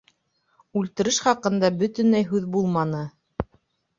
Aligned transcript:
—Үлтереш 0.79 1.19
хаҡында 1.25 1.69
бөтөнләй 1.83 2.27
һүҙ 2.31 2.47
булманы. 2.57 3.03